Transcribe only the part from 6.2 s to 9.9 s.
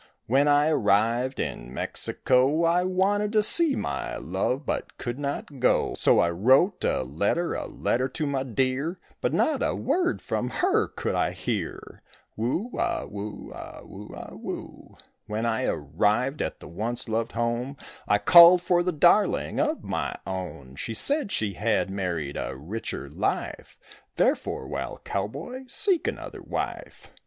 wrote a letter, a letter to my dear, But not a